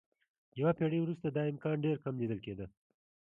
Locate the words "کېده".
2.45-2.65